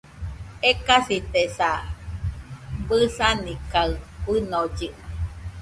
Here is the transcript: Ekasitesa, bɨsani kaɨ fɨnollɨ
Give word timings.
Ekasitesa, 0.69 1.69
bɨsani 2.87 3.53
kaɨ 3.71 3.91
fɨnollɨ 4.21 4.87